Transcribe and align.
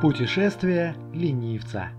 Путешествие 0.00 0.94
ленивца. 1.12 1.90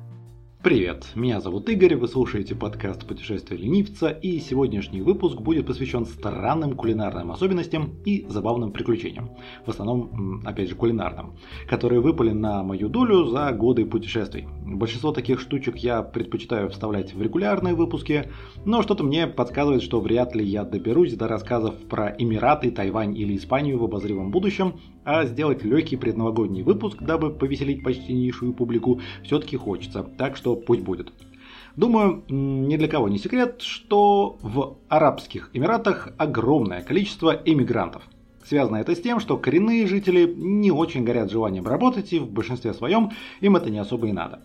Привет, 0.63 1.07
меня 1.15 1.41
зовут 1.41 1.67
Игорь, 1.69 1.95
вы 1.95 2.07
слушаете 2.07 2.53
подкаст 2.53 3.07
«Путешествие 3.07 3.59
ленивца» 3.59 4.09
и 4.09 4.39
сегодняшний 4.39 5.01
выпуск 5.01 5.41
будет 5.41 5.65
посвящен 5.65 6.05
странным 6.05 6.75
кулинарным 6.75 7.31
особенностям 7.31 7.95
и 8.05 8.27
забавным 8.29 8.71
приключениям, 8.71 9.31
в 9.65 9.69
основном, 9.71 10.43
опять 10.45 10.69
же, 10.69 10.75
кулинарным, 10.75 11.33
которые 11.67 11.99
выпали 11.99 12.29
на 12.29 12.61
мою 12.61 12.89
долю 12.89 13.25
за 13.25 13.51
годы 13.53 13.85
путешествий. 13.85 14.47
Большинство 14.63 15.11
таких 15.11 15.39
штучек 15.39 15.77
я 15.77 16.03
предпочитаю 16.03 16.69
вставлять 16.69 17.15
в 17.15 17.19
регулярные 17.23 17.73
выпуски, 17.73 18.29
но 18.63 18.83
что-то 18.83 19.03
мне 19.03 19.25
подсказывает, 19.25 19.81
что 19.81 19.99
вряд 19.99 20.35
ли 20.35 20.45
я 20.45 20.63
доберусь 20.63 21.15
до 21.15 21.27
рассказов 21.27 21.73
про 21.89 22.15
Эмираты, 22.19 22.69
Тайвань 22.69 23.17
или 23.17 23.35
Испанию 23.35 23.79
в 23.79 23.83
обозримом 23.83 24.29
будущем, 24.29 24.75
а 25.05 25.25
сделать 25.25 25.63
легкий 25.63 25.97
предновогодний 25.97 26.61
выпуск, 26.61 27.01
дабы 27.01 27.31
повеселить 27.31 27.83
почтеннейшую 27.83 28.53
публику, 28.53 29.01
все-таки 29.23 29.57
хочется, 29.57 30.03
так 30.03 30.37
что 30.37 30.50
пусть 30.55 30.81
будет. 30.81 31.11
Думаю, 31.75 32.23
ни 32.27 32.75
для 32.75 32.87
кого 32.87 33.07
не 33.07 33.17
секрет, 33.17 33.61
что 33.61 34.37
в 34.41 34.77
Арабских 34.89 35.49
Эмиратах 35.53 36.09
огромное 36.17 36.81
количество 36.81 37.31
эмигрантов. 37.45 38.03
Связано 38.43 38.77
это 38.77 38.95
с 38.95 39.01
тем, 39.01 39.19
что 39.19 39.37
коренные 39.37 39.87
жители 39.87 40.33
не 40.35 40.71
очень 40.71 41.03
горят 41.03 41.31
желанием 41.31 41.65
работать 41.65 42.11
и 42.11 42.19
в 42.19 42.29
большинстве 42.29 42.73
своем 42.73 43.11
им 43.39 43.55
это 43.55 43.69
не 43.69 43.79
особо 43.79 44.07
и 44.07 44.11
надо. 44.11 44.41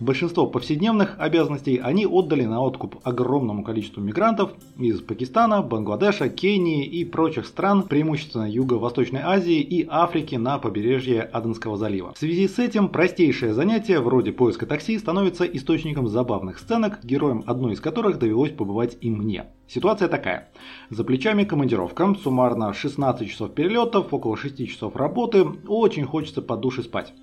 Большинство 0.00 0.46
повседневных 0.46 1.14
обязанностей 1.18 1.76
они 1.76 2.06
отдали 2.06 2.44
на 2.44 2.60
откуп 2.60 2.96
огромному 3.04 3.62
количеству 3.62 4.02
мигрантов 4.02 4.52
из 4.78 5.00
Пакистана, 5.00 5.62
Бангладеша, 5.62 6.28
Кении 6.28 6.84
и 6.84 7.04
прочих 7.04 7.46
стран, 7.46 7.84
преимущественно 7.84 8.50
Юго-Восточной 8.50 9.20
Азии 9.20 9.60
и 9.60 9.86
Африки 9.88 10.34
на 10.34 10.58
побережье 10.58 11.22
Аденского 11.22 11.76
залива. 11.76 12.14
В 12.14 12.18
связи 12.18 12.48
с 12.48 12.58
этим 12.58 12.88
простейшее 12.88 13.54
занятие 13.54 14.00
вроде 14.00 14.32
поиска 14.32 14.66
такси 14.66 14.98
становится 14.98 15.44
источником 15.44 16.08
забавных 16.08 16.58
сценок, 16.58 16.98
героем 17.04 17.44
одной 17.46 17.74
из 17.74 17.80
которых 17.80 18.18
довелось 18.18 18.50
побывать 18.50 18.98
и 19.00 19.10
мне. 19.10 19.46
Ситуация 19.68 20.08
такая. 20.08 20.50
За 20.90 21.02
плечами 21.02 21.44
командировка, 21.44 22.14
суммарно 22.22 22.74
16 22.74 23.30
часов 23.30 23.54
перелетов, 23.54 24.12
около 24.12 24.36
6 24.36 24.68
часов 24.68 24.96
работы, 24.96 25.44
очень 25.66 26.04
хочется 26.04 26.42
под 26.42 26.60
душ 26.60 26.80
спать. 26.82 27.14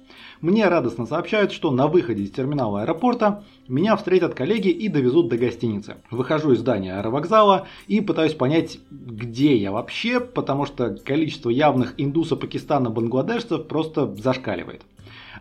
Мне 0.42 0.70
радостно 0.70 1.06
сообщают, 1.06 1.52
что 1.52 1.70
на 1.70 1.88
выходе 1.88 2.24
из 2.24 2.32
терминала 2.32 2.84
аэропорта 2.84 3.44
меня 3.68 3.98
встретят 3.98 4.36
коллеги 4.36 4.70
и 4.70 4.88
довезут 4.88 5.28
до 5.28 5.38
гостиницы. 5.38 5.98
Выхожу 6.12 6.54
из 6.54 6.60
здания 6.60 6.98
аэровокзала 6.98 7.68
и 7.88 8.00
пытаюсь 8.00 8.36
понять, 8.36 8.80
где 8.90 9.58
я 9.58 9.74
вообще, 9.74 10.22
потому 10.22 10.66
что 10.66 10.96
количество 10.96 11.50
явных 11.50 11.94
индусо-пакистана-бангладешцев 11.98 13.68
просто 13.68 14.16
зашкаливает. 14.16 14.84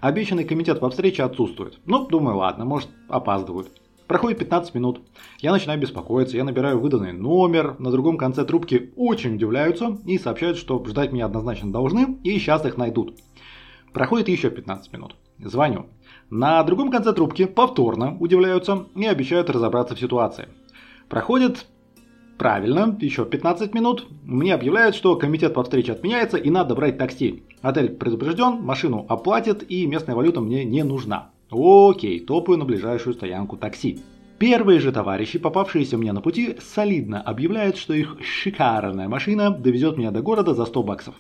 Обещанный 0.01 0.45
комитет 0.45 0.81
по 0.81 0.91
встрече 0.91 1.23
отсутствует. 1.23 1.79
Ну, 1.87 2.09
думаю, 2.09 2.39
ладно, 2.39 2.65
может 2.65 2.89
опаздывают. 3.09 3.69
Проходит 4.09 4.39
15 4.39 4.75
минут. 4.75 5.03
Я 5.39 5.53
начинаю 5.53 5.79
беспокоиться, 5.79 6.39
я 6.39 6.43
набираю 6.43 6.81
выданный 6.81 7.13
номер. 7.13 7.77
На 7.79 7.91
другом 7.91 8.17
конце 8.17 8.45
трубки 8.45 8.91
очень 8.97 9.35
удивляются 9.35 9.99
и 10.07 10.19
сообщают, 10.19 10.57
что 10.57 10.83
ждать 10.87 11.13
меня 11.13 11.27
однозначно 11.27 11.71
должны 11.71 12.19
и 12.25 12.39
сейчас 12.39 12.65
их 12.65 12.79
найдут. 12.79 13.19
Проходит 13.93 14.29
еще 14.29 14.51
15 14.51 14.93
минут. 14.93 15.17
Звоню. 15.39 15.87
На 16.31 16.63
другом 16.63 16.91
конце 16.91 17.13
трубки 17.13 17.45
повторно 17.45 18.17
удивляются 18.19 18.87
и 18.95 19.07
обещают 19.07 19.51
разобраться 19.51 19.95
в 19.95 20.01
ситуации. 20.01 20.49
Проходит 21.09 21.67
Правильно, 22.39 22.97
еще 23.01 23.25
15 23.25 23.75
минут. 23.75 24.07
Мне 24.23 24.55
объявляют, 24.55 24.95
что 24.95 25.17
комитет 25.17 25.55
по 25.55 25.65
встрече 25.65 25.91
отменяется 25.91 26.37
и 26.37 26.51
надо 26.51 26.77
брать 26.77 26.97
такси. 26.97 27.43
Отель 27.63 27.89
предупрежден, 27.89 28.63
машину 28.63 29.05
оплатят 29.09 29.65
и 29.69 29.85
местная 29.89 30.15
валюта 30.15 30.41
мне 30.41 30.65
не 30.65 30.85
нужна. 30.85 31.33
Окей, 31.51 32.21
топаю 32.21 32.57
на 32.57 32.65
ближайшую 32.65 33.15
стоянку 33.15 33.57
такси. 33.57 33.99
Первые 34.39 34.79
же 34.79 34.93
товарищи, 34.93 35.41
попавшиеся 35.41 35.99
мне 35.99 36.13
на 36.13 36.21
пути, 36.21 36.57
солидно 36.61 37.21
объявляют, 37.21 37.77
что 37.77 37.93
их 37.93 38.19
шикарная 38.23 39.09
машина 39.09 39.51
довезет 39.51 39.99
меня 39.99 40.13
до 40.13 40.23
города 40.23 40.55
за 40.55 40.65
100 40.65 40.83
баксов. 40.85 41.17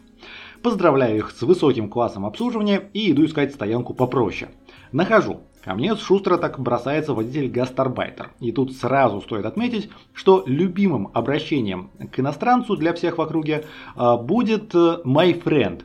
Поздравляю 0.62 1.18
их 1.18 1.30
с 1.30 1.42
высоким 1.42 1.88
классом 1.88 2.26
обслуживания 2.26 2.90
и 2.92 3.12
иду 3.12 3.24
искать 3.24 3.54
стоянку 3.54 3.94
попроще. 3.94 4.50
Нахожу. 4.92 5.40
Ко 5.62 5.74
мне 5.74 5.94
шустро 5.96 6.36
так 6.38 6.58
бросается 6.58 7.12
водитель 7.14 7.50
гастарбайтер. 7.50 8.30
И 8.40 8.52
тут 8.52 8.72
сразу 8.72 9.20
стоит 9.20 9.44
отметить, 9.44 9.90
что 10.14 10.42
любимым 10.46 11.10
обращением 11.12 11.90
к 12.10 12.18
иностранцу 12.20 12.76
для 12.76 12.94
всех 12.94 13.18
в 13.18 13.20
округе 13.20 13.64
а, 13.94 14.16
будет 14.16 14.74
э, 14.74 15.00
my 15.04 15.42
friend. 15.42 15.82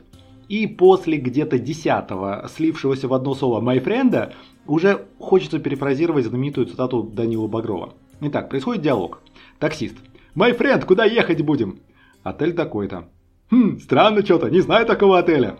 И 0.48 0.66
после 0.66 1.18
где-то 1.18 1.58
десятого, 1.58 2.48
слившегося 2.54 3.08
в 3.08 3.14
одно 3.14 3.34
слово 3.34 3.60
my 3.60 3.82
friend, 3.82 4.32
уже 4.66 5.06
хочется 5.18 5.58
перефразировать 5.58 6.26
знаменитую 6.26 6.66
цитату 6.66 7.02
Данила 7.02 7.46
Багрова. 7.46 7.94
Итак, 8.20 8.48
происходит 8.48 8.82
диалог. 8.82 9.20
Таксист. 9.58 9.96
My 10.34 10.56
friend, 10.56 10.84
куда 10.86 11.04
ехать 11.04 11.42
будем? 11.42 11.80
Отель 12.22 12.54
такой-то. 12.54 13.08
Хм, 13.54 13.78
странно 13.78 14.24
что-то, 14.24 14.50
не 14.50 14.60
знаю 14.60 14.84
такого 14.84 15.16
отеля. 15.16 15.56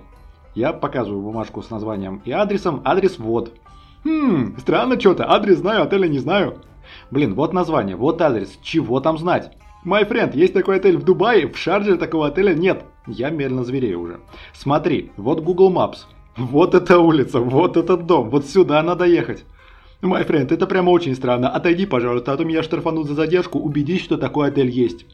Я 0.56 0.72
показываю 0.72 1.22
бумажку 1.22 1.62
с 1.62 1.70
названием 1.70 2.22
и 2.24 2.32
адресом, 2.32 2.82
адрес 2.84 3.20
вот. 3.20 3.52
Хм, 4.02 4.56
странно 4.58 4.98
что-то, 4.98 5.30
адрес 5.30 5.58
знаю, 5.58 5.84
отеля 5.84 6.08
не 6.08 6.18
знаю. 6.18 6.58
Блин, 7.12 7.34
вот 7.34 7.52
название, 7.52 7.94
вот 7.94 8.20
адрес, 8.20 8.58
чего 8.62 8.98
там 8.98 9.16
знать? 9.16 9.56
My 9.86 10.08
friend, 10.08 10.36
есть 10.36 10.54
такой 10.54 10.78
отель 10.78 10.96
в 10.96 11.04
Дубае, 11.04 11.46
в 11.46 11.56
Шарже 11.56 11.96
такого 11.96 12.26
отеля 12.26 12.52
нет. 12.52 12.84
Я 13.06 13.30
медленно 13.30 13.62
зверею 13.62 14.00
уже. 14.00 14.18
Смотри, 14.54 15.12
вот 15.16 15.38
Google 15.42 15.72
Maps. 15.72 15.98
Вот 16.36 16.74
эта 16.74 16.98
улица, 16.98 17.38
вот 17.38 17.76
этот 17.76 18.06
дом, 18.06 18.28
вот 18.28 18.44
сюда 18.44 18.82
надо 18.82 19.04
ехать. 19.04 19.44
My 20.02 20.26
friend, 20.26 20.52
это 20.52 20.66
прямо 20.66 20.90
очень 20.90 21.14
странно. 21.14 21.48
Отойди, 21.48 21.86
пожалуйста, 21.86 22.32
а 22.32 22.36
то 22.36 22.44
меня 22.44 22.64
штрафанут 22.64 23.06
за 23.06 23.14
задержку. 23.14 23.60
Убедись, 23.60 24.02
что 24.02 24.16
такой 24.16 24.48
отель 24.48 24.68
есть. 24.68 25.06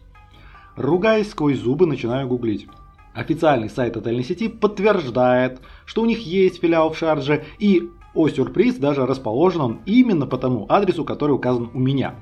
Ругаясь 0.81 1.29
сквозь 1.29 1.59
зубы, 1.59 1.85
начинаю 1.85 2.27
гуглить. 2.27 2.67
Официальный 3.13 3.69
сайт 3.69 3.99
отельной 3.99 4.25
сети 4.25 4.49
подтверждает, 4.49 5.61
что 5.85 6.01
у 6.01 6.07
них 6.07 6.25
есть 6.27 6.63
филиал 6.63 6.91
в 6.91 6.97
Шарже, 6.97 7.45
и, 7.59 7.91
о 8.15 8.31
сюрприз, 8.31 8.77
даже 8.77 9.05
расположен 9.05 9.61
он 9.61 9.81
именно 9.85 10.27
по 10.27 10.39
тому 10.39 10.65
адресу, 10.71 11.05
который 11.05 11.33
указан 11.33 11.69
у 11.75 11.79
меня. 11.79 12.15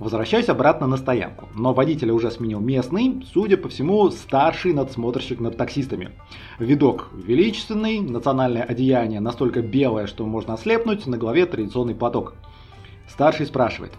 Возвращаюсь 0.00 0.48
обратно 0.48 0.88
на 0.88 0.96
стоянку, 0.96 1.46
но 1.54 1.72
водителя 1.72 2.12
уже 2.12 2.32
сменил 2.32 2.58
местный, 2.58 3.24
судя 3.32 3.56
по 3.56 3.68
всему, 3.68 4.10
старший 4.10 4.72
надсмотрщик 4.72 5.38
над 5.38 5.56
таксистами. 5.56 6.10
Видок 6.58 7.10
величественный, 7.12 8.00
национальное 8.00 8.64
одеяние 8.64 9.20
настолько 9.20 9.62
белое, 9.62 10.08
что 10.08 10.26
можно 10.26 10.54
ослепнуть, 10.54 11.06
на 11.06 11.16
голове 11.16 11.46
традиционный 11.46 11.94
платок. 11.94 12.34
Старший 13.08 13.46
спрашивает. 13.46 13.92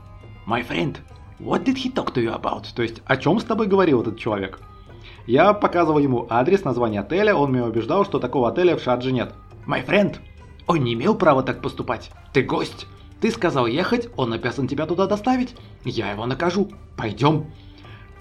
«My 0.45 0.67
friend, 0.67 0.97
what 1.43 1.63
did 1.63 1.75
he 1.75 1.93
talk 1.93 2.13
to 2.13 2.23
you 2.23 2.33
about?» 2.33 2.65
То 2.75 2.83
есть, 2.83 3.01
о 3.05 3.17
чем 3.17 3.39
с 3.39 3.43
тобой 3.43 3.67
говорил 3.67 4.01
этот 4.01 4.17
человек? 4.17 4.59
Я 5.27 5.53
показывал 5.53 5.99
ему 5.99 6.27
адрес, 6.29 6.63
название 6.63 7.01
отеля, 7.01 7.35
он 7.35 7.51
меня 7.51 7.65
убеждал, 7.65 8.05
что 8.05 8.19
такого 8.19 8.49
отеля 8.49 8.75
в 8.75 8.81
Шардже 8.81 9.11
нет. 9.11 9.33
«My 9.67 9.85
friend, 9.85 10.17
он 10.67 10.83
не 10.83 10.93
имел 10.93 11.15
права 11.15 11.43
так 11.43 11.61
поступать. 11.61 12.11
Ты 12.33 12.43
гость. 12.43 12.87
Ты 13.19 13.29
сказал 13.29 13.67
ехать, 13.67 14.09
он 14.17 14.33
обязан 14.33 14.67
тебя 14.67 14.85
туда 14.87 15.05
доставить. 15.05 15.55
Я 15.83 16.11
его 16.11 16.25
накажу. 16.25 16.69
Пойдем. 16.97 17.45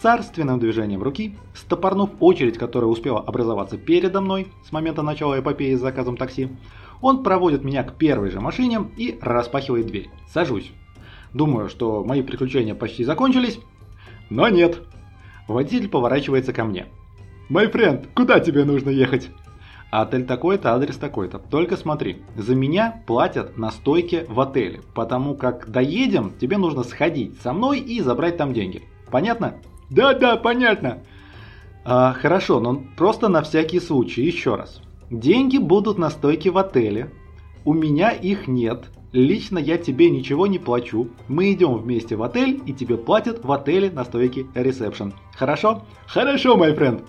Царственным 0.00 0.58
движением 0.58 1.02
руки, 1.02 1.36
стопорнув 1.54 2.10
очередь, 2.20 2.58
которая 2.58 2.90
успела 2.90 3.20
образоваться 3.20 3.76
передо 3.76 4.20
мной 4.20 4.48
с 4.66 4.72
момента 4.72 5.02
начала 5.02 5.38
эпопеи 5.38 5.74
с 5.74 5.80
заказом 5.80 6.16
такси, 6.16 6.48
он 7.00 7.22
проводит 7.22 7.64
меня 7.64 7.82
к 7.82 7.96
первой 7.96 8.30
же 8.30 8.40
машине 8.40 8.90
и 8.96 9.18
распахивает 9.20 9.86
дверь. 9.86 10.10
Сажусь. 10.32 10.72
Думаю, 11.32 11.68
что 11.68 12.04
мои 12.04 12.22
приключения 12.22 12.74
почти 12.74 13.04
закончились, 13.04 13.60
но 14.30 14.48
нет. 14.48 14.80
Водитель 15.48 15.88
поворачивается 15.88 16.52
ко 16.52 16.64
мне. 16.64 16.86
«Мой 17.48 17.68
френд, 17.68 18.08
куда 18.14 18.40
тебе 18.40 18.64
нужно 18.64 18.90
ехать?» 18.90 19.30
Отель 19.90 20.24
такой-то, 20.24 20.72
адрес 20.72 20.96
такой-то. 20.96 21.40
Только 21.40 21.76
смотри, 21.76 22.22
за 22.36 22.54
меня 22.54 23.02
платят 23.06 23.58
на 23.58 23.72
стойке 23.72 24.24
в 24.28 24.38
отеле, 24.38 24.82
потому 24.94 25.34
как 25.34 25.68
доедем, 25.68 26.32
тебе 26.40 26.58
нужно 26.58 26.84
сходить 26.84 27.40
со 27.40 27.52
мной 27.52 27.80
и 27.80 28.00
забрать 28.00 28.36
там 28.36 28.52
деньги. 28.52 28.84
Понятно? 29.10 29.56
Да-да, 29.90 30.36
понятно. 30.36 31.00
А, 31.84 32.12
хорошо, 32.12 32.60
но 32.60 32.80
просто 32.96 33.28
на 33.28 33.42
всякий 33.42 33.80
случай, 33.80 34.22
еще 34.22 34.54
раз. 34.54 34.80
Деньги 35.10 35.58
будут 35.58 35.98
на 35.98 36.10
стойке 36.10 36.52
в 36.52 36.58
отеле. 36.58 37.10
У 37.64 37.74
меня 37.74 38.10
их 38.10 38.46
нет. 38.46 38.84
Лично 39.12 39.58
я 39.58 39.76
тебе 39.76 40.08
ничего 40.08 40.46
не 40.46 40.60
плачу. 40.60 41.08
Мы 41.26 41.52
идем 41.52 41.76
вместе 41.76 42.14
в 42.14 42.22
отель 42.22 42.62
и 42.64 42.72
тебе 42.72 42.96
платят 42.96 43.44
в 43.44 43.50
отеле 43.50 43.90
на 43.90 44.04
стойке 44.04 44.46
ресепшн. 44.54 45.12
Хорошо? 45.34 45.82
Хорошо, 46.06 46.56
мой 46.56 46.72
френд. 46.74 47.02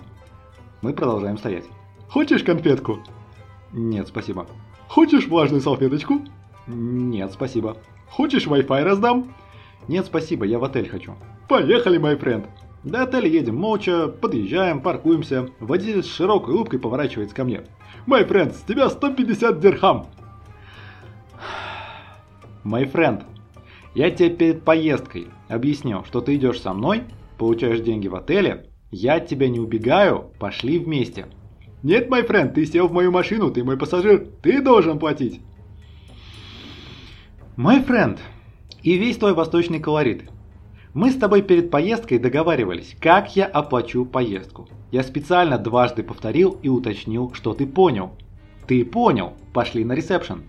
Мы 0.80 0.94
продолжаем 0.94 1.38
стоять. 1.38 1.64
Хочешь 2.08 2.42
конфетку? 2.42 2.98
Нет, 3.72 4.08
спасибо. 4.08 4.48
Хочешь 4.88 5.28
влажную 5.28 5.60
салфеточку? 5.60 6.22
Нет, 6.66 7.32
спасибо. 7.32 7.76
Хочешь 8.10 8.46
Wi-Fi 8.46 8.82
раздам? 8.82 9.32
Нет, 9.86 10.06
спасибо, 10.06 10.44
я 10.44 10.58
в 10.58 10.64
отель 10.64 10.88
хочу. 10.88 11.14
Поехали, 11.48 11.98
мой 11.98 12.16
френд. 12.16 12.46
До 12.82 13.02
отеля 13.02 13.28
едем 13.28 13.56
молча, 13.56 14.08
подъезжаем, 14.08 14.80
паркуемся. 14.80 15.48
Водитель 15.60 16.02
с 16.02 16.12
широкой 16.12 16.54
улыбкой 16.54 16.80
поворачивается 16.80 17.34
ко 17.34 17.44
мне. 17.44 17.62
Мой 18.06 18.24
френд, 18.24 18.56
с 18.56 18.62
тебя 18.62 18.90
150 18.90 19.60
дирхам. 19.60 20.08
My 22.64 22.90
friend, 22.90 23.24
я 23.94 24.10
тебе 24.10 24.30
перед 24.30 24.64
поездкой 24.64 25.28
объяснил, 25.48 26.04
что 26.04 26.20
ты 26.20 26.36
идешь 26.36 26.60
со 26.60 26.72
мной, 26.72 27.02
получаешь 27.36 27.80
деньги 27.80 28.08
в 28.08 28.14
отеле, 28.14 28.70
я 28.90 29.14
от 29.14 29.26
тебя 29.26 29.48
не 29.48 29.58
убегаю, 29.58 30.30
пошли 30.38 30.78
вместе. 30.78 31.26
Нет, 31.82 32.08
my 32.08 32.26
friend, 32.26 32.52
ты 32.52 32.64
сел 32.64 32.86
в 32.86 32.92
мою 32.92 33.10
машину, 33.10 33.50
ты 33.50 33.64
мой 33.64 33.76
пассажир, 33.76 34.28
ты 34.42 34.62
должен 34.62 34.98
платить. 34.98 35.40
My 37.56 37.84
friend, 37.84 38.18
и 38.82 38.96
весь 38.96 39.16
твой 39.16 39.34
восточный 39.34 39.80
колорит. 39.80 40.30
Мы 40.94 41.10
с 41.10 41.16
тобой 41.16 41.42
перед 41.42 41.70
поездкой 41.70 42.18
договаривались, 42.18 42.94
как 43.00 43.34
я 43.34 43.46
оплачу 43.46 44.04
поездку. 44.04 44.68
Я 44.90 45.02
специально 45.02 45.58
дважды 45.58 46.02
повторил 46.02 46.58
и 46.62 46.68
уточнил, 46.68 47.32
что 47.34 47.54
ты 47.54 47.66
понял. 47.66 48.12
Ты 48.66 48.84
понял, 48.84 49.32
пошли 49.52 49.84
на 49.84 49.94
ресепшн. 49.94 50.42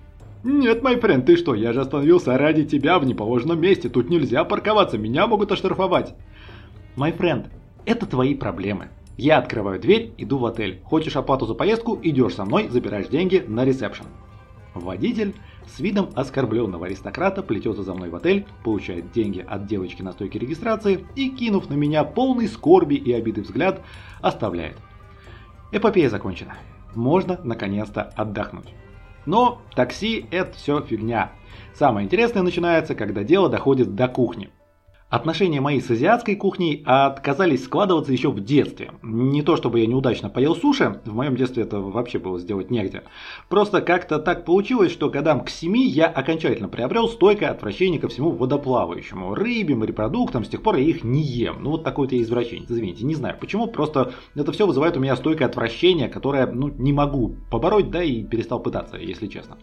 Нет, 0.44 0.84
мой 0.84 1.00
френд, 1.00 1.25
ты 1.25 1.38
что, 1.38 1.56
я 1.56 1.72
же 1.72 1.80
остановился 1.80 2.38
ради 2.38 2.66
тебя 2.66 3.00
в 3.00 3.06
неположенном 3.06 3.62
месте, 3.62 3.88
тут 3.88 4.10
нельзя 4.10 4.44
парковаться, 4.44 4.98
меня 4.98 5.25
могут 5.25 5.54
оштрафовать. 5.54 6.16
Мой 6.98 7.13
френд, 7.13 7.48
это 7.86 8.06
твои 8.06 8.36
проблемы. 8.36 8.90
Я 9.18 9.38
открываю 9.38 9.80
дверь, 9.80 10.12
иду 10.18 10.38
в 10.38 10.45
отель. 10.45 10.81
Хочешь 10.84 11.16
оплату 11.16 11.45
за 11.45 11.54
поездку, 11.54 11.98
идешь 12.01 12.36
со 12.36 12.44
мной, 12.44 12.68
забираешь 12.68 13.07
деньги 13.07 13.44
на 13.48 13.63
ресепшн. 13.63 14.06
Водитель 14.74 15.34
с 15.66 15.80
видом 15.80 16.10
оскорбленного 16.13 16.88
аристократа 16.88 17.42
плетется 17.42 17.84
за 17.84 17.94
мной 17.94 18.10
в 18.10 18.16
отель, 18.16 18.46
получает 18.66 19.12
деньги 19.12 19.46
от 19.48 19.66
девочки 19.66 20.01
на 20.01 20.12
стойке 20.12 20.39
регистрации 20.39 21.06
и, 21.16 21.30
кинув 21.30 21.69
на 21.69 21.75
меня 21.75 22.04
полный 22.04 22.50
скорби 22.50 22.96
и 22.96 23.13
обиды 23.13 23.44
взгляд, 23.44 23.81
оставляет. 24.19 24.78
Эпопея 25.72 26.10
закончена. 26.10 26.56
Можно 26.96 27.39
наконец-то 27.44 28.01
отдохнуть. 28.01 28.74
Но 29.25 29.62
такси 29.75 30.25
это 30.31 30.54
все 30.56 30.81
фигня. 30.81 31.31
Самое 31.74 32.06
интересное 32.06 32.44
начинается, 32.44 32.96
когда 32.96 33.24
дело 33.24 33.50
доходит 33.50 33.96
до 33.96 34.08
кухни. 34.08 34.50
Отношения 35.13 35.62
мои 35.62 35.80
с 35.80 35.92
азиатской 35.92 36.36
кухней 36.36 36.81
отказались 36.88 37.65
складываться 37.65 38.12
еще 38.12 38.31
в 38.31 38.44
детстве. 38.44 38.94
Не 39.04 39.44
то 39.44 39.56
чтобы 39.57 39.80
я 39.80 39.86
неудачно 39.86 40.27
поел 40.27 40.56
суши, 40.56 41.01
в 41.06 41.13
моем 41.13 41.36
детстве 41.36 41.62
это 41.62 41.80
вообще 41.81 42.18
было 42.18 42.39
сделать 42.39 42.71
негде. 42.71 43.04
Просто 43.48 43.81
как-то 43.81 44.18
так 44.18 44.44
получилось, 44.44 44.92
что 44.92 45.12
годам 45.12 45.42
к 45.42 45.51
семи 45.51 45.86
я 45.86 46.07
окончательно 46.07 46.68
приобрел 46.68 47.07
стойкое 47.07 47.51
отвращение 47.51 48.00
ко 48.00 48.07
всему 48.07 48.31
водоплавающему. 48.31 49.36
Рыбе, 49.36 49.75
морепродуктам, 49.75 50.45
с 50.45 50.50
тех 50.50 50.63
пор 50.63 50.77
я 50.77 50.86
их 50.86 51.04
не 51.04 51.21
ем. 51.21 51.57
Ну 51.60 51.69
вот 51.69 51.83
такой 51.83 52.07
вот 52.07 52.12
я 52.12 52.19
извращенец, 52.19 52.71
извините, 52.71 53.06
не 53.06 53.13
знаю 53.13 53.38
почему, 53.39 53.68
просто 53.68 54.13
это 54.33 54.51
все 54.51 54.65
вызывает 54.65 54.98
у 54.98 55.00
меня 55.00 55.15
стойкое 55.15 55.48
отвращение, 55.48 56.10
которое 56.10 56.48
ну, 56.48 56.69
не 56.69 56.92
могу 56.92 57.36
побороть, 57.51 57.92
да 57.92 58.01
и 58.01 58.24
перестал 58.24 58.62
пытаться, 58.63 58.98
если 58.98 59.27
честно. 59.27 59.60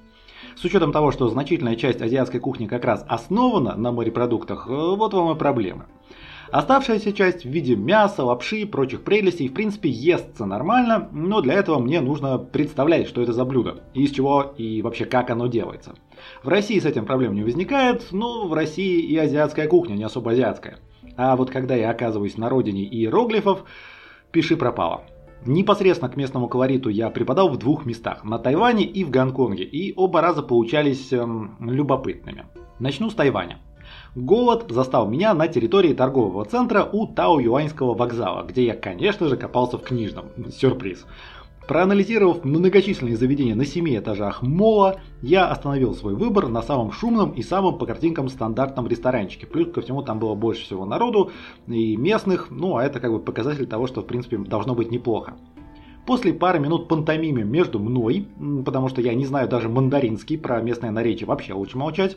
С 0.60 0.64
учетом 0.66 0.92
того, 0.92 1.10
что 1.10 1.26
значительная 1.28 1.74
часть 1.74 2.02
азиатской 2.02 2.38
кухни 2.38 2.66
как 2.66 2.84
раз 2.84 3.02
основана 3.08 3.76
на 3.76 3.92
морепродуктах, 3.92 4.66
э, 4.68 4.70
вот 4.70 5.14
вам 5.14 5.34
и 5.34 5.38
проблемы. 5.38 5.86
Оставшаяся 6.50 7.14
часть 7.14 7.44
в 7.44 7.48
виде 7.48 7.76
мяса, 7.76 8.24
лапши 8.24 8.58
и 8.58 8.64
прочих 8.66 9.02
прелестей 9.02 9.48
в 9.48 9.54
принципе 9.54 9.88
естся 9.88 10.44
нормально, 10.44 11.08
но 11.12 11.40
для 11.40 11.54
этого 11.54 11.78
мне 11.78 12.02
нужно 12.02 12.36
представлять, 12.36 13.08
что 13.08 13.22
это 13.22 13.32
за 13.32 13.46
блюдо, 13.46 13.84
из 13.94 14.10
чего 14.10 14.52
и 14.58 14.82
вообще 14.82 15.06
как 15.06 15.30
оно 15.30 15.46
делается. 15.46 15.94
В 16.42 16.48
России 16.48 16.78
с 16.78 16.84
этим 16.84 17.06
проблем 17.06 17.34
не 17.34 17.42
возникает, 17.42 18.08
но 18.10 18.46
в 18.46 18.52
России 18.52 19.00
и 19.00 19.16
азиатская 19.16 19.66
кухня 19.66 19.94
не 19.94 20.04
особо 20.04 20.32
азиатская. 20.32 20.76
А 21.16 21.36
вот 21.36 21.48
когда 21.50 21.74
я 21.74 21.88
оказываюсь 21.88 22.36
на 22.36 22.50
родине 22.50 22.84
иероглифов, 22.84 23.64
пиши 24.30 24.58
пропало. 24.58 25.04
Непосредственно 25.46 26.10
к 26.10 26.16
местному 26.16 26.48
колориту 26.48 26.90
я 26.90 27.08
преподал 27.08 27.48
в 27.48 27.56
двух 27.56 27.86
местах, 27.86 28.24
на 28.24 28.38
Тайване 28.38 28.84
и 28.84 29.04
в 29.04 29.10
Гонконге, 29.10 29.64
и 29.64 29.94
оба 29.96 30.20
раза 30.20 30.42
получались 30.42 31.12
эм, 31.12 31.56
любопытными. 31.60 32.44
Начну 32.78 33.10
с 33.10 33.14
Тайваня. 33.14 33.58
Голод 34.14 34.66
застал 34.68 35.08
меня 35.08 35.32
на 35.34 35.48
территории 35.48 35.94
торгового 35.94 36.44
центра 36.44 36.84
у 36.84 37.06
Тао-Юаньского 37.06 37.96
вокзала, 37.96 38.44
где 38.44 38.66
я, 38.66 38.74
конечно 38.74 39.28
же, 39.28 39.36
копался 39.36 39.78
в 39.78 39.82
книжном. 39.82 40.26
Сюрприз. 40.50 41.06
Проанализировав 41.70 42.44
многочисленные 42.44 43.16
заведения 43.16 43.54
на 43.54 43.64
семи 43.64 43.96
этажах 43.96 44.42
мола, 44.42 44.96
я 45.22 45.46
остановил 45.46 45.94
свой 45.94 46.16
выбор 46.16 46.48
на 46.48 46.62
самом 46.62 46.90
шумном 46.90 47.30
и 47.30 47.44
самом 47.44 47.78
по 47.78 47.86
картинкам 47.86 48.28
стандартном 48.28 48.88
ресторанчике. 48.88 49.46
Плюс 49.46 49.72
ко 49.72 49.80
всему 49.80 50.02
там 50.02 50.18
было 50.18 50.34
больше 50.34 50.64
всего 50.64 50.84
народу 50.84 51.30
и 51.68 51.96
местных, 51.96 52.48
ну 52.50 52.76
а 52.76 52.82
это 52.82 52.98
как 52.98 53.12
бы 53.12 53.20
показатель 53.20 53.68
того, 53.68 53.86
что 53.86 54.00
в 54.00 54.06
принципе 54.06 54.38
должно 54.38 54.74
быть 54.74 54.90
неплохо. 54.90 55.34
После 56.10 56.32
пары 56.32 56.58
минут 56.58 56.88
пантомимы 56.88 57.44
между 57.44 57.78
мной, 57.78 58.26
потому 58.64 58.88
что 58.88 59.00
я 59.00 59.14
не 59.14 59.26
знаю 59.26 59.48
даже 59.48 59.68
мандаринский, 59.68 60.38
про 60.38 60.60
местное 60.60 60.90
наречие 60.90 61.28
вообще 61.28 61.52
лучше 61.52 61.78
молчать, 61.78 62.16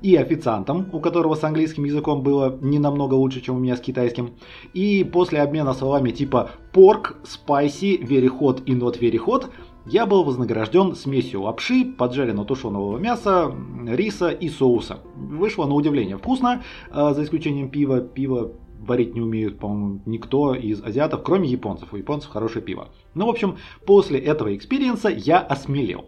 и 0.00 0.16
официантом, 0.16 0.88
у 0.94 0.98
которого 0.98 1.34
с 1.34 1.44
английским 1.44 1.84
языком 1.84 2.22
было 2.22 2.56
не 2.62 2.78
намного 2.78 3.12
лучше, 3.12 3.42
чем 3.42 3.56
у 3.56 3.58
меня 3.58 3.76
с 3.76 3.82
китайским. 3.82 4.30
И 4.72 5.04
после 5.04 5.42
обмена 5.42 5.74
словами 5.74 6.10
типа 6.10 6.52
spicy, 6.72 8.02
very 8.02 8.30
hot 8.30 8.64
и 8.64 8.72
very 8.72 9.22
hot, 9.22 9.50
я 9.84 10.06
был 10.06 10.24
вознагражден 10.24 10.94
смесью 10.94 11.42
лапши, 11.42 11.84
поджаренного 11.84 12.46
тушеного 12.46 12.96
мяса, 12.96 13.54
риса 13.86 14.30
и 14.30 14.48
соуса. 14.48 15.00
Вышло 15.16 15.66
на 15.66 15.74
удивление 15.74 16.16
вкусно, 16.16 16.62
а, 16.90 17.12
за 17.12 17.24
исключением 17.24 17.68
пива. 17.68 18.00
Пиво 18.00 18.52
варить 18.84 19.14
не 19.14 19.20
умеют, 19.20 19.58
по-моему, 19.58 20.00
никто 20.06 20.54
из 20.54 20.82
азиатов, 20.82 21.22
кроме 21.24 21.48
японцев. 21.48 21.92
У 21.92 21.96
японцев 21.96 22.30
хорошее 22.30 22.64
пиво. 22.64 22.88
Ну, 23.14 23.26
в 23.26 23.30
общем, 23.30 23.58
после 23.86 24.18
этого 24.18 24.54
experience 24.54 25.03
а 25.03 25.08
я 25.08 25.40
осмелел. 25.40 26.06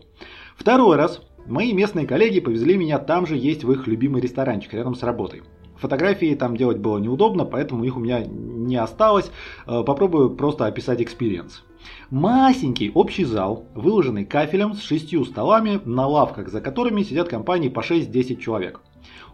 Второй 0.56 0.96
раз 0.96 1.20
Мои 1.46 1.73
местные 1.73 2.08
коллеги 2.08 2.40
повезли 2.40 2.76
меня, 2.76 2.99
также 2.99 3.37
есть 3.37 3.62
в 3.62 3.70
их 3.70 3.87
любимый 3.87 4.20
ресторанчик 4.20 4.75
рядом 4.75 4.96
с 4.96 5.02
работой. 5.05 5.43
Фотографии 5.76 6.34
там 6.34 6.56
делать 6.56 6.78
было 6.78 6.99
неудобно, 6.99 7.44
поэтому 7.44 7.84
их 7.84 7.96
у 7.96 8.00
меня 8.00 8.25
не 8.25 8.76
осталось. 8.76 9.31
Э, 9.67 9.84
попробую 9.84 10.31
просто 10.31 10.67
описать 10.67 11.00
experience. 11.00 11.62
Масенький 12.11 12.90
общий 12.93 13.25
зал, 13.25 13.67
выложенный 13.75 14.25
кафелем 14.25 14.75
с 14.75 14.82
шестью 14.82 15.25
столами, 15.25 15.81
на 15.84 16.08
лавках 16.08 16.49
за 16.49 16.61
которыми 16.61 17.05
сидят 17.05 17.28
компании 17.28 17.69
по 17.69 17.81
6-10 17.81 18.40
человек. 18.40 18.81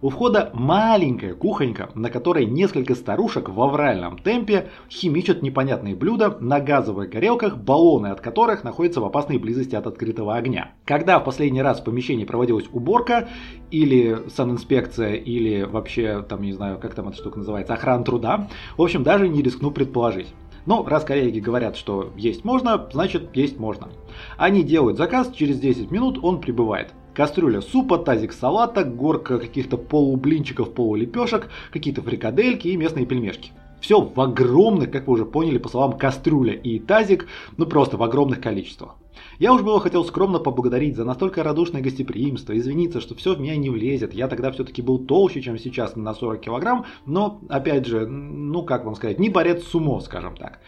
У 0.01 0.09
входа 0.09 0.51
маленькая 0.53 1.35
кухонька, 1.35 1.91
на 1.95 2.11
которой 2.11 2.45
несколько 2.45 2.95
старушек 2.95 3.49
в 3.49 3.63
авральном 3.63 4.19
темпе 4.19 4.71
химичат 4.91 5.43
непонятные 5.43 5.95
блюда 5.95 6.37
на 6.41 6.59
газовых 6.59 7.09
горелках, 7.09 7.57
баллоны 7.57 8.09
от 8.09 8.21
которых 8.21 8.65
находятся 8.65 9.01
в 9.01 9.05
опасной 9.05 9.39
близости 9.39 9.77
от 9.77 9.87
открытого 9.87 10.35
огня. 10.35 10.73
Когда 10.85 11.21
в 11.21 11.25
последний 11.25 11.63
раз 11.63 11.81
в 11.81 11.85
помещении 11.85 12.25
проводилась 12.25 12.67
уборка, 12.73 13.29
или 13.71 14.29
санинспекция, 14.29 15.15
или 15.15 15.63
вообще, 15.63 16.23
там, 16.23 16.43
не 16.43 16.53
знаю, 16.53 16.79
как 16.79 16.95
там 16.95 17.09
эта 17.09 17.17
штука 17.17 17.39
называется, 17.39 17.75
охрана 17.75 18.05
труда, 18.05 18.49
в 18.77 18.83
общем, 18.83 19.03
даже 19.03 19.29
не 19.29 19.43
рискну 19.43 19.71
предположить. 19.71 20.35
Но 20.67 20.85
раз 20.85 21.05
коллеги 21.05 21.41
говорят, 21.41 21.77
что 21.77 22.13
есть 22.17 22.45
можно, 22.45 22.89
значит 22.93 23.35
есть 23.37 23.59
можно. 23.59 23.89
Они 24.37 24.63
делают 24.63 24.97
заказ, 24.97 25.31
через 25.33 25.59
10 25.59 25.91
минут 25.91 26.19
он 26.23 26.41
прибывает. 26.41 26.93
Кастрюля 27.15 27.61
супа, 27.61 27.99
тазик 27.99 28.33
салата, 28.33 28.85
горка 28.85 29.39
каких-то 29.39 29.77
полублинчиков, 29.77 30.73
полулепешек, 30.73 31.49
какие-то 31.71 32.03
фрикадельки 32.03 32.69
и 32.69 32.77
местные 32.77 33.07
пельмешки. 33.07 33.53
Все 33.81 34.01
в 34.01 34.19
огромных, 34.21 34.91
как 34.91 35.09
вы 35.09 35.15
уже 35.15 35.27
поняли, 35.27 35.59
по 35.59 35.69
словам 35.69 35.99
кастрюля 35.99 36.55
и 36.55 36.79
тазик, 36.79 37.27
ну 37.57 37.67
просто 37.67 37.97
в 37.97 38.03
огромных 38.03 38.41
количествах. 38.41 38.97
Я 39.39 39.53
уж 39.53 39.63
было 39.63 39.81
хотел 39.81 40.05
скромно 40.05 40.39
поблагодарить 40.39 40.97
за 40.97 41.05
настолько 41.05 41.43
радушное 41.43 41.83
гостеприимство, 41.83 42.57
извиниться, 42.57 43.01
что 43.01 43.15
все 43.15 43.35
в 43.35 43.41
меня 43.41 43.57
не 43.57 43.71
влезет. 43.71 44.15
Я 44.15 44.29
тогда 44.29 44.53
все-таки 44.53 44.83
был 44.83 44.99
толще, 44.99 45.43
чем 45.43 45.59
сейчас 45.59 45.97
на 45.97 46.15
40 46.15 46.41
килограмм, 46.41 46.87
но, 47.07 47.41
опять 47.49 47.87
же, 47.87 48.07
ну 48.07 48.63
как 48.63 48.85
вам 48.85 48.95
сказать, 48.95 49.19
не 49.19 49.29
борец 49.29 49.65
с 49.65 49.75
умом, 49.75 50.01
скажем 50.01 50.37
так. 50.37 50.61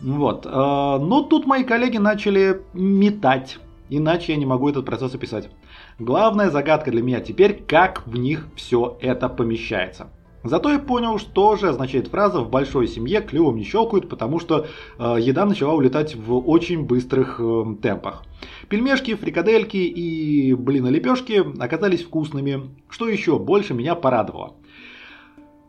Вот. 0.00 0.46
Э, 0.46 0.50
но 0.50 1.22
тут 1.22 1.46
мои 1.46 1.64
коллеги 1.64 1.98
начали 1.98 2.62
метать. 2.72 3.58
Иначе 3.94 4.32
я 4.32 4.38
не 4.38 4.46
могу 4.46 4.70
этот 4.70 4.86
процесс 4.86 5.14
описать. 5.14 5.50
Главная 5.98 6.48
загадка 6.48 6.90
для 6.90 7.02
меня 7.02 7.20
теперь, 7.20 7.62
как 7.62 8.06
в 8.06 8.16
них 8.16 8.48
все 8.56 8.96
это 9.02 9.28
помещается. 9.28 10.08
Зато 10.44 10.72
я 10.72 10.78
понял, 10.78 11.18
что 11.18 11.56
же 11.56 11.68
означает 11.68 12.08
фраза 12.08 12.40
«в 12.40 12.48
большой 12.48 12.88
семье 12.88 13.20
клювом 13.20 13.56
не 13.56 13.64
щелкают», 13.64 14.08
потому 14.08 14.40
что 14.40 14.66
э, 14.98 15.16
еда 15.20 15.44
начала 15.44 15.74
улетать 15.74 16.16
в 16.16 16.38
очень 16.38 16.86
быстрых 16.86 17.38
э, 17.38 17.64
темпах. 17.82 18.24
Пельмешки, 18.70 19.14
фрикадельки 19.14 19.76
и 19.76 20.54
блины 20.54 20.88
лепешки 20.88 21.44
оказались 21.62 22.02
вкусными, 22.02 22.70
что 22.88 23.10
еще 23.10 23.38
больше 23.38 23.74
меня 23.74 23.94
порадовало. 23.94 24.54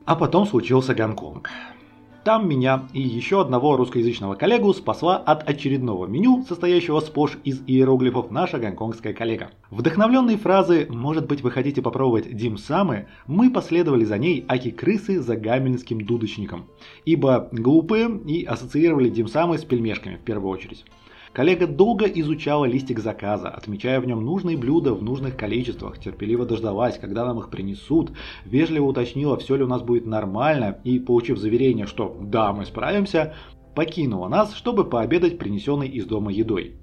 А 0.05 0.15
потом 0.15 0.47
случился 0.47 0.95
Гонконг. 0.95 1.49
Там 2.23 2.47
меня 2.47 2.87
и 2.93 3.01
еще 3.01 3.41
одного 3.41 3.75
русскоязычного 3.75 4.35
коллегу 4.35 4.73
спасла 4.73 5.17
от 5.17 5.49
очередного 5.49 6.05
меню, 6.05 6.45
состоящего 6.47 7.01
сплошь 7.01 7.37
из 7.43 7.61
иероглифов, 7.67 8.31
наша 8.31 8.59
гонконгская 8.59 9.13
коллега. 9.13 9.51
Вдохновленной 9.71 10.37
фразы 10.37 10.87
«Может 10.89 11.27
быть 11.27 11.41
вы 11.41 11.51
хотите 11.51 11.81
попробовать 11.81 12.33
Дим 12.33 12.57
Самы» 12.57 13.07
мы 13.27 13.51
последовали 13.51 14.05
за 14.05 14.17
ней 14.17 14.45
аки 14.47 14.71
крысы 14.71 15.19
за 15.19 15.35
гамельнским 15.35 15.99
дудочником, 16.05 16.67
ибо 17.03 17.49
глупые 17.51 18.09
и 18.25 18.45
ассоциировали 18.45 19.09
Дим 19.09 19.27
Самы 19.27 19.57
с 19.57 19.65
пельмешками 19.65 20.15
в 20.15 20.21
первую 20.21 20.49
очередь. 20.49 20.85
Коллега 21.33 21.65
долго 21.65 22.05
изучала 22.05 22.65
листик 22.65 22.99
заказа, 22.99 23.49
отмечая 23.49 23.99
в 23.99 24.05
нем 24.05 24.23
нужные 24.23 24.55
блюда 24.55 24.93
в 24.93 25.01
нужных 25.01 25.35
количествах, 25.35 25.97
терпеливо 25.99 26.45
дождалась, 26.45 26.99
когда 26.99 27.25
нам 27.25 27.39
их 27.39 27.49
принесут, 27.49 28.11
вежливо 28.45 28.85
уточнила, 28.85 29.35
все 29.37 29.55
ли 29.55 29.63
у 29.63 29.67
нас 29.67 29.81
будет 29.81 30.05
нормально, 30.05 30.77
и, 30.83 30.99
получив 30.99 31.39
заверение, 31.39 31.87
что 31.87 32.15
«да, 32.21 32.53
мы 32.53 32.65
справимся», 32.65 33.33
покинула 33.73 34.27
нас, 34.27 34.53
чтобы 34.53 34.85
пообедать 34.85 35.39
принесенной 35.39 35.87
из 35.87 36.05
дома 36.05 36.31
едой. 36.31 36.75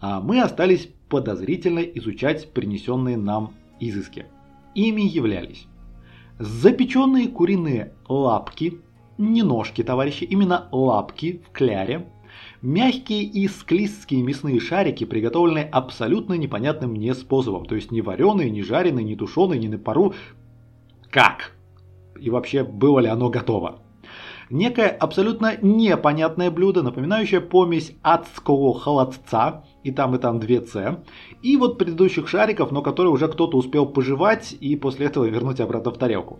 А 0.00 0.20
мы 0.20 0.42
остались 0.42 0.90
подозрительно 1.08 1.78
изучать 1.78 2.52
принесенные 2.52 3.16
нам 3.16 3.54
изыски. 3.80 4.26
Ими 4.74 5.00
являлись 5.00 5.66
запеченные 6.38 7.28
куриные 7.28 7.92
лапки, 8.08 8.80
не 9.16 9.42
ножки, 9.42 9.82
товарищи, 9.82 10.24
именно 10.24 10.68
лапки 10.72 11.42
в 11.48 11.52
кляре, 11.52 12.06
мягкие 12.64 13.24
и 13.24 13.46
склизкие 13.46 14.22
мясные 14.22 14.58
шарики, 14.58 15.04
приготовленные 15.04 15.66
абсолютно 15.66 16.32
непонятным 16.32 16.92
мне 16.92 17.14
способом, 17.14 17.66
то 17.66 17.74
есть 17.74 17.92
не 17.92 18.00
вареные, 18.00 18.50
не 18.50 18.62
жареные, 18.62 19.04
не 19.04 19.16
тушеные, 19.16 19.60
не 19.60 19.68
на 19.68 19.78
пару. 19.78 20.14
Как? 21.10 21.52
И 22.18 22.30
вообще, 22.30 22.64
было 22.64 23.00
ли 23.00 23.08
оно 23.08 23.28
готово? 23.28 23.82
Некое 24.48 24.88
абсолютно 24.88 25.56
непонятное 25.60 26.50
блюдо, 26.50 26.82
напоминающее 26.82 27.40
помесь 27.42 27.92
адского 28.02 28.78
холодца, 28.78 29.64
и 29.82 29.90
там 29.90 30.14
и 30.14 30.18
там 30.18 30.38
2С, 30.38 31.04
и 31.42 31.56
вот 31.58 31.76
предыдущих 31.76 32.28
шариков, 32.28 32.70
но 32.70 32.80
которые 32.80 33.12
уже 33.12 33.28
кто-то 33.28 33.58
успел 33.58 33.84
пожевать 33.84 34.56
и 34.58 34.74
после 34.76 35.06
этого 35.06 35.26
вернуть 35.26 35.60
обратно 35.60 35.90
в 35.90 35.98
тарелку. 35.98 36.38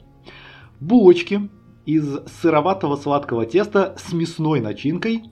Булочки 0.81 1.50
из 1.85 2.19
сыроватого 2.40 2.97
сладкого 2.97 3.45
теста 3.45 3.95
с 3.99 4.12
мясной 4.14 4.61
начинкой 4.61 5.25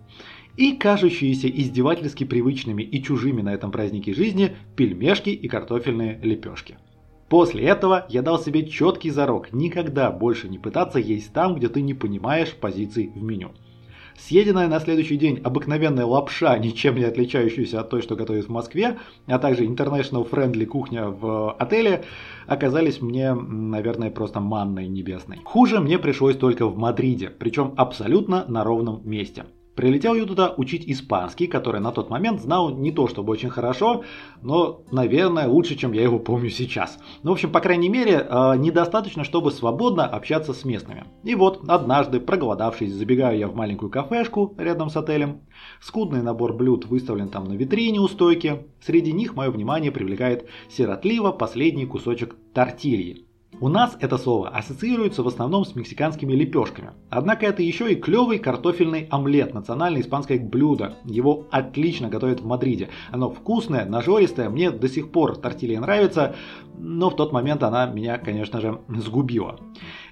и 0.56 0.72
кажущиеся 0.72 1.48
издевательски 1.48 2.24
привычными 2.24 2.82
и 2.82 3.02
чужими 3.02 3.42
на 3.42 3.54
этом 3.54 3.70
празднике 3.70 4.14
жизни 4.14 4.56
пельмешки 4.76 5.30
и 5.30 5.48
картофельные 5.48 6.18
лепешки. 6.22 6.78
После 7.28 7.64
этого 7.64 8.04
я 8.10 8.20
дал 8.20 8.38
себе 8.38 8.66
четкий 8.66 9.10
зарок 9.10 9.52
никогда 9.52 10.10
больше 10.10 10.48
не 10.48 10.58
пытаться 10.58 10.98
есть 10.98 11.32
там, 11.32 11.54
где 11.54 11.68
ты 11.68 11.80
не 11.80 11.94
понимаешь 11.94 12.54
позиций 12.54 13.10
в 13.14 13.22
меню. 13.22 13.52
Съеденная 14.18 14.68
на 14.68 14.78
следующий 14.80 15.16
день 15.16 15.40
обыкновенная 15.42 16.04
лапша, 16.04 16.58
ничем 16.58 16.96
не 16.96 17.04
отличающаяся 17.04 17.80
от 17.80 17.88
той, 17.88 18.02
что 18.02 18.16
готовят 18.16 18.46
в 18.46 18.50
Москве, 18.50 18.98
а 19.26 19.38
также 19.38 19.64
international 19.64 20.28
friendly 20.30 20.66
кухня 20.66 21.08
в 21.08 21.52
отеле, 21.54 22.04
оказались 22.46 23.00
мне, 23.00 23.32
наверное, 23.32 24.10
просто 24.10 24.40
манной 24.40 24.86
небесной. 24.86 25.38
Хуже 25.44 25.80
мне 25.80 25.98
пришлось 25.98 26.36
только 26.36 26.66
в 26.66 26.76
Мадриде, 26.76 27.30
причем 27.30 27.72
абсолютно 27.78 28.44
на 28.46 28.62
ровном 28.62 29.00
месте. 29.08 29.46
Прилетел 29.74 30.14
я 30.14 30.26
туда 30.26 30.52
учить 30.54 30.84
испанский, 30.86 31.46
который 31.46 31.80
на 31.80 31.92
тот 31.92 32.10
момент 32.10 32.42
знал 32.42 32.76
не 32.76 32.92
то 32.92 33.08
чтобы 33.08 33.32
очень 33.32 33.48
хорошо, 33.48 34.04
но, 34.42 34.82
наверное, 34.90 35.48
лучше, 35.48 35.76
чем 35.76 35.92
я 35.92 36.02
его 36.02 36.18
помню 36.18 36.50
сейчас. 36.50 36.98
Ну, 37.22 37.30
в 37.30 37.34
общем, 37.34 37.50
по 37.50 37.60
крайней 37.60 37.88
мере, 37.88 38.26
э, 38.28 38.56
недостаточно, 38.58 39.24
чтобы 39.24 39.50
свободно 39.50 40.04
общаться 40.04 40.52
с 40.52 40.66
местными. 40.66 41.04
И 41.24 41.34
вот, 41.34 41.62
однажды, 41.68 42.20
проголодавшись, 42.20 42.92
забегаю 42.92 43.38
я 43.38 43.48
в 43.48 43.54
маленькую 43.54 43.90
кафешку 43.90 44.54
рядом 44.58 44.90
с 44.90 44.96
отелем. 44.96 45.40
Скудный 45.80 46.22
набор 46.22 46.52
блюд 46.52 46.84
выставлен 46.84 47.30
там 47.30 47.44
на 47.44 47.54
витрине 47.54 47.98
у 48.00 48.08
стойки. 48.08 48.66
Среди 48.82 49.12
них 49.12 49.34
мое 49.36 49.50
внимание 49.50 49.90
привлекает 49.90 50.48
сиротливо 50.68 51.32
последний 51.32 51.86
кусочек 51.86 52.36
тортильи. 52.52 53.26
У 53.60 53.68
нас 53.68 53.96
это 54.00 54.18
слово 54.18 54.48
ассоциируется 54.48 55.22
в 55.22 55.28
основном 55.28 55.64
с 55.64 55.76
мексиканскими 55.76 56.32
лепешками. 56.32 56.92
Однако 57.10 57.46
это 57.46 57.62
еще 57.62 57.92
и 57.92 57.96
клевый 57.96 58.38
картофельный 58.38 59.06
омлет, 59.10 59.54
национальное 59.54 60.00
испанское 60.00 60.40
блюдо. 60.40 60.94
Его 61.04 61.46
отлично 61.50 62.08
готовят 62.08 62.40
в 62.40 62.46
Мадриде. 62.46 62.88
Оно 63.10 63.30
вкусное, 63.30 63.84
нажористое, 63.84 64.48
мне 64.48 64.70
до 64.70 64.88
сих 64.88 65.12
пор 65.12 65.36
тортилья 65.36 65.80
нравится, 65.80 66.34
но 66.78 67.10
в 67.10 67.16
тот 67.16 67.32
момент 67.32 67.62
она 67.62 67.86
меня, 67.86 68.18
конечно 68.18 68.60
же, 68.60 68.80
сгубила. 68.88 69.60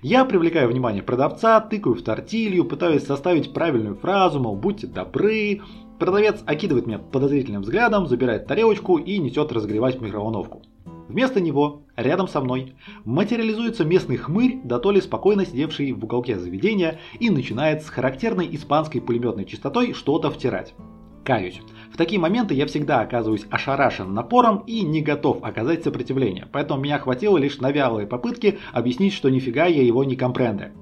Я 0.02 0.24
привлекаю 0.24 0.68
внимание 0.68 1.02
продавца, 1.02 1.60
тыкаю 1.60 1.94
в 1.96 2.02
тортилью, 2.02 2.66
пытаюсь 2.66 3.04
составить 3.04 3.52
правильную 3.52 3.96
фразу, 3.96 4.38
мол, 4.38 4.54
будьте 4.54 4.86
добры. 4.86 5.62
Продавец 5.98 6.42
окидывает 6.46 6.86
меня 6.86 6.98
подозрительным 6.98 7.62
взглядом, 7.62 8.06
забирает 8.06 8.46
тарелочку 8.46 8.98
и 8.98 9.18
несет 9.18 9.50
разогревать 9.50 9.98
в 9.98 10.02
микроволновку. 10.02 10.62
Вместо 11.10 11.40
него, 11.40 11.82
рядом 12.02 12.28
со 12.28 12.40
мной, 12.40 12.74
материализуется 13.04 13.84
местный 13.84 14.16
хмырь, 14.16 14.60
да 14.64 14.78
то 14.78 14.90
ли 14.90 15.00
спокойно 15.00 15.44
сидевший 15.44 15.92
в 15.92 16.04
уголке 16.04 16.38
заведения, 16.38 16.98
и 17.18 17.30
начинает 17.30 17.82
с 17.82 17.88
характерной 17.88 18.48
испанской 18.54 19.00
пулеметной 19.00 19.44
частотой 19.44 19.92
что-то 19.92 20.30
втирать. 20.30 20.74
Каюсь. 21.24 21.60
В 21.92 21.96
такие 21.96 22.20
моменты 22.20 22.54
я 22.54 22.66
всегда 22.66 23.00
оказываюсь 23.00 23.46
ошарашен 23.50 24.14
напором 24.14 24.64
и 24.66 24.82
не 24.82 25.02
готов 25.02 25.42
оказать 25.42 25.84
сопротивление, 25.84 26.48
поэтому 26.50 26.80
меня 26.80 26.98
хватило 26.98 27.36
лишь 27.36 27.58
на 27.58 27.70
вялые 27.70 28.06
попытки 28.06 28.58
объяснить, 28.72 29.12
что 29.12 29.28
нифига 29.28 29.66
я 29.66 29.82
его 29.82 30.02
не 30.04 30.16
компренде. 30.16 30.72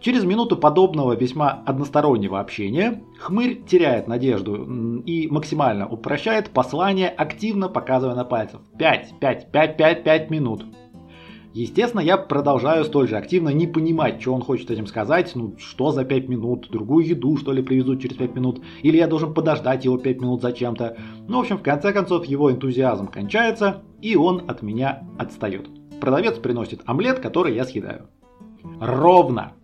Через 0.00 0.24
минуту 0.24 0.56
подобного 0.56 1.14
весьма 1.14 1.62
одностороннего 1.64 2.38
общения 2.38 3.02
хмырь 3.18 3.62
теряет 3.66 4.08
надежду 4.08 5.02
и 5.04 5.28
максимально 5.28 5.88
упрощает 5.88 6.50
послание, 6.50 7.08
активно 7.08 7.68
показывая 7.68 8.14
на 8.14 8.24
пальцах. 8.24 8.60
5, 8.78 9.14
5, 9.20 9.52
5, 9.52 9.76
5, 9.76 10.04
5 10.04 10.30
минут. 10.30 10.64
Естественно, 11.54 12.02
я 12.02 12.18
продолжаю 12.18 12.84
столь 12.84 13.08
же 13.08 13.16
активно 13.16 13.48
не 13.48 13.66
понимать, 13.66 14.20
что 14.20 14.34
он 14.34 14.42
хочет 14.42 14.70
этим 14.70 14.86
сказать, 14.86 15.32
ну 15.34 15.54
что 15.56 15.90
за 15.90 16.04
5 16.04 16.28
минут, 16.28 16.68
другую 16.70 17.06
еду 17.06 17.38
что 17.38 17.50
ли 17.50 17.62
привезут 17.62 18.02
через 18.02 18.16
5 18.16 18.34
минут, 18.34 18.62
или 18.82 18.98
я 18.98 19.06
должен 19.06 19.32
подождать 19.32 19.86
его 19.86 19.96
5 19.96 20.20
минут 20.20 20.42
зачем-то. 20.42 20.98
Ну, 21.26 21.38
в 21.38 21.40
общем, 21.40 21.56
в 21.56 21.62
конце 21.62 21.94
концов, 21.94 22.26
его 22.26 22.52
энтузиазм 22.52 23.06
кончается, 23.06 23.82
и 24.02 24.16
он 24.16 24.42
от 24.46 24.60
меня 24.60 25.08
отстает. 25.18 25.66
Продавец 25.98 26.36
приносит 26.38 26.82
омлет, 26.84 27.20
который 27.20 27.54
я 27.54 27.64
съедаю. 27.64 28.10
Ровно 28.78 29.54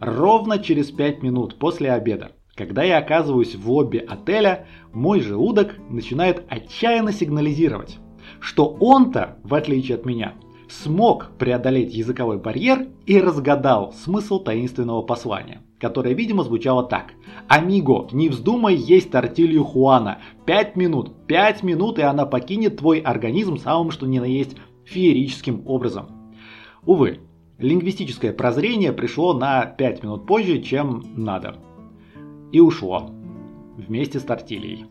Ровно 0.00 0.60
через 0.60 0.90
5 0.90 1.22
минут 1.22 1.58
после 1.58 1.90
обеда, 1.90 2.32
когда 2.54 2.84
я 2.84 2.98
оказываюсь 2.98 3.56
в 3.56 3.70
лобби 3.70 3.98
отеля, 3.98 4.66
мой 4.92 5.20
желудок 5.20 5.74
начинает 5.90 6.44
отчаянно 6.48 7.12
сигнализировать, 7.12 7.98
что 8.38 8.76
он-то, 8.78 9.38
в 9.42 9.54
отличие 9.54 9.96
от 9.96 10.06
меня, 10.06 10.34
смог 10.68 11.30
преодолеть 11.38 11.94
языковой 11.94 12.38
барьер 12.38 12.88
и 13.06 13.18
разгадал 13.18 13.92
смысл 13.92 14.38
таинственного 14.38 15.02
послания, 15.02 15.62
которое, 15.80 16.14
видимо, 16.14 16.44
звучало 16.44 16.84
так. 16.84 17.12
«Амиго, 17.48 18.06
не 18.12 18.28
вздумай 18.28 18.76
есть 18.76 19.10
тортилью 19.10 19.64
Хуана. 19.64 20.18
Пять 20.46 20.76
минут, 20.76 21.26
пять 21.26 21.62
минут, 21.62 21.98
и 21.98 22.02
она 22.02 22.26
покинет 22.26 22.76
твой 22.76 23.00
организм 23.00 23.56
самым 23.56 23.90
что 23.90 24.06
ни 24.06 24.18
на 24.18 24.26
есть 24.26 24.56
феерическим 24.84 25.62
образом». 25.66 26.08
Увы, 26.84 27.20
Лингвистическое 27.58 28.32
прозрение 28.32 28.92
пришло 28.92 29.34
на 29.34 29.66
5 29.66 30.04
минут 30.04 30.26
позже, 30.26 30.62
чем 30.62 31.04
надо. 31.16 31.56
И 32.52 32.60
ушло. 32.60 33.10
Вместе 33.76 34.20
с 34.20 34.22
тортильей. 34.22 34.86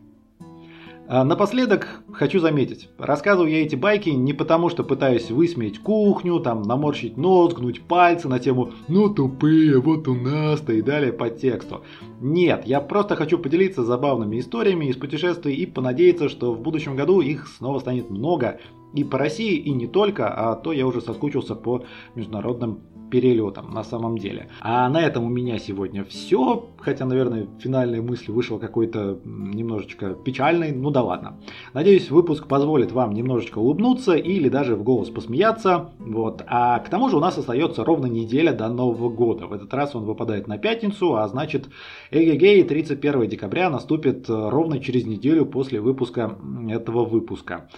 А 1.09 1.23
напоследок 1.23 2.03
хочу 2.11 2.41
заметить, 2.41 2.89
рассказываю 2.97 3.49
я 3.49 3.61
эти 3.61 3.77
байки 3.77 4.09
не 4.09 4.33
потому, 4.33 4.67
что 4.67 4.83
пытаюсь 4.83 5.31
высмеять 5.31 5.79
кухню, 5.79 6.41
там 6.41 6.63
наморщить 6.63 7.15
нос, 7.15 7.53
гнуть 7.53 7.81
пальцы 7.81 8.27
на 8.27 8.39
тему 8.39 8.73
«ну 8.89 9.07
тупые, 9.07 9.79
вот 9.79 10.09
у 10.09 10.15
нас-то» 10.15 10.73
и 10.73 10.81
далее 10.81 11.13
по 11.13 11.29
тексту. 11.29 11.85
Нет, 12.19 12.63
я 12.65 12.81
просто 12.81 13.15
хочу 13.15 13.39
поделиться 13.39 13.85
забавными 13.85 14.37
историями 14.37 14.87
из 14.87 14.97
путешествий 14.97 15.55
и 15.55 15.65
понадеяться, 15.65 16.27
что 16.27 16.51
в 16.51 16.59
будущем 16.59 16.97
году 16.97 17.21
их 17.21 17.47
снова 17.47 17.79
станет 17.79 18.09
много, 18.09 18.59
и 18.93 19.03
по 19.03 19.17
России, 19.17 19.57
и 19.57 19.71
не 19.71 19.87
только, 19.87 20.27
а 20.33 20.55
то 20.55 20.71
я 20.71 20.87
уже 20.87 21.01
соскучился 21.01 21.55
по 21.55 21.83
международным 22.15 22.81
перелетом 23.09 23.71
на 23.71 23.83
самом 23.83 24.17
деле. 24.17 24.49
А 24.61 24.89
на 24.89 25.01
этом 25.01 25.25
у 25.25 25.29
меня 25.29 25.57
сегодня 25.59 26.03
все, 26.03 26.69
хотя, 26.79 27.05
наверное, 27.05 27.47
финальная 27.59 28.01
мысль 28.01 28.31
вышла 28.31 28.59
какой-то 28.59 29.19
немножечко 29.25 30.13
печальной, 30.13 30.71
ну 30.71 30.89
да 30.91 31.01
ладно. 31.01 31.37
Надеюсь, 31.73 32.11
выпуск 32.11 32.47
позволит 32.47 32.91
вам 32.91 33.13
немножечко 33.13 33.59
улыбнуться 33.59 34.13
или 34.15 34.49
даже 34.49 34.75
в 34.75 34.83
голос 34.83 35.09
посмеяться. 35.09 35.91
Вот. 35.99 36.43
А 36.47 36.79
к 36.79 36.89
тому 36.89 37.09
же 37.09 37.17
у 37.17 37.19
нас 37.19 37.37
остается 37.37 37.83
ровно 37.83 38.07
неделя 38.07 38.53
до 38.53 38.67
Нового 38.69 39.09
года. 39.09 39.47
В 39.47 39.53
этот 39.53 39.73
раз 39.73 39.95
он 39.95 40.05
выпадает 40.05 40.47
на 40.47 40.57
пятницу, 40.57 41.15
а 41.15 41.27
значит, 41.27 41.69
эгегей 42.11 42.63
31 42.63 43.27
декабря 43.27 43.69
наступит 43.69 44.29
э, 44.29 44.49
ровно 44.49 44.79
через 44.79 45.05
неделю 45.05 45.45
после 45.45 45.79
выпуска 45.79 46.37
этого 46.69 47.05
выпуска. 47.05 47.69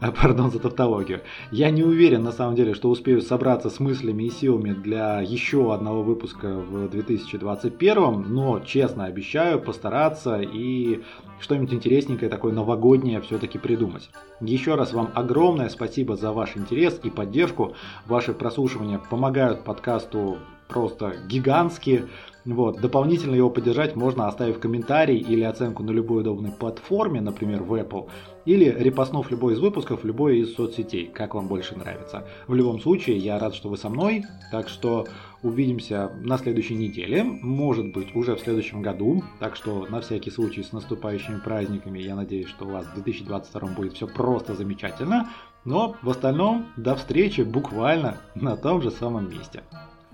Пардон 0.00 0.50
за 0.50 0.58
тавтологию. 0.58 1.22
Я 1.50 1.70
не 1.70 1.82
уверен 1.82 2.22
на 2.22 2.32
самом 2.32 2.54
деле, 2.54 2.74
что 2.74 2.88
успею 2.90 3.20
собраться 3.20 3.70
с 3.70 3.80
мыслями 3.80 4.24
и 4.24 4.30
силами 4.30 4.77
для 4.82 5.20
еще 5.20 5.74
одного 5.74 6.02
выпуска 6.02 6.48
в 6.48 6.88
2021, 6.88 8.32
но 8.32 8.60
честно 8.60 9.04
обещаю 9.04 9.60
постараться 9.60 10.40
и 10.40 11.02
что-нибудь 11.40 11.72
интересненькое, 11.72 12.30
такое 12.30 12.52
новогоднее 12.52 13.20
все-таки 13.20 13.58
придумать. 13.58 14.10
Еще 14.40 14.74
раз 14.74 14.92
вам 14.92 15.10
огромное 15.14 15.68
спасибо 15.68 16.16
за 16.16 16.32
ваш 16.32 16.56
интерес 16.56 17.00
и 17.02 17.10
поддержку. 17.10 17.74
Ваши 18.06 18.32
прослушивания 18.32 19.00
помогают 19.10 19.64
подкасту 19.64 20.38
просто 20.68 21.14
гигантские. 21.26 22.08
Вот. 22.44 22.80
Дополнительно 22.80 23.34
его 23.34 23.50
поддержать 23.50 23.96
можно, 23.96 24.26
оставив 24.26 24.58
комментарий 24.58 25.18
или 25.18 25.42
оценку 25.42 25.82
на 25.82 25.90
любой 25.90 26.20
удобной 26.22 26.52
платформе, 26.52 27.20
например, 27.20 27.62
в 27.62 27.74
Apple, 27.74 28.08
или 28.46 28.64
репостнув 28.64 29.30
любой 29.30 29.54
из 29.54 29.58
выпусков 29.58 30.04
любой 30.04 30.38
из 30.38 30.54
соцсетей, 30.54 31.06
как 31.06 31.34
вам 31.34 31.48
больше 31.48 31.76
нравится. 31.76 32.26
В 32.46 32.54
любом 32.54 32.80
случае, 32.80 33.18
я 33.18 33.38
рад, 33.38 33.54
что 33.54 33.68
вы 33.68 33.76
со 33.76 33.90
мной, 33.90 34.24
так 34.50 34.68
что 34.68 35.06
увидимся 35.42 36.10
на 36.22 36.38
следующей 36.38 36.76
неделе, 36.76 37.22
может 37.22 37.92
быть, 37.92 38.16
уже 38.16 38.34
в 38.34 38.40
следующем 38.40 38.80
году, 38.80 39.22
так 39.40 39.54
что 39.54 39.86
на 39.90 40.00
всякий 40.00 40.30
случай 40.30 40.62
с 40.62 40.72
наступающими 40.72 41.40
праздниками, 41.40 41.98
я 41.98 42.16
надеюсь, 42.16 42.48
что 42.48 42.64
у 42.64 42.70
вас 42.70 42.86
в 42.86 42.94
2022 42.94 43.68
будет 43.74 43.92
все 43.92 44.06
просто 44.06 44.54
замечательно, 44.54 45.28
но 45.64 45.96
в 46.00 46.08
остальном 46.08 46.68
до 46.76 46.96
встречи 46.96 47.42
буквально 47.42 48.16
на 48.34 48.56
том 48.56 48.80
же 48.80 48.90
самом 48.90 49.30
месте. 49.30 49.62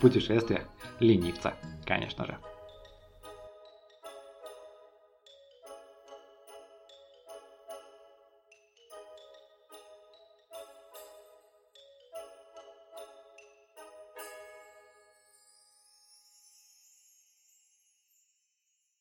Путешествие 0.00 0.66
ленивца, 1.00 1.54
конечно 1.86 2.26
же. 2.26 2.36